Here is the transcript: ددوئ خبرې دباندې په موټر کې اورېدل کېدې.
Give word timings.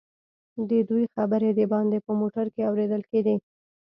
ددوئ 0.69 1.05
خبرې 1.15 1.49
دباندې 1.59 1.99
په 2.05 2.11
موټر 2.19 2.45
کې 2.53 2.61
اورېدل 2.69 3.01
کېدې. 3.11 3.35